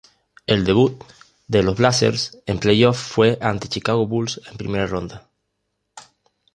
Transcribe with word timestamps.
El 0.47 0.65
debut 0.65 0.99
de 1.47 1.61
los 1.61 1.77
Blazers 1.77 2.39
en 2.47 2.57
playoffs 2.59 2.97
fue 3.01 3.37
ante 3.39 3.67
Chicago 3.69 4.07
Bulls 4.07 4.41
en 4.49 4.57
primera 4.57 4.87
ronda. 4.87 5.27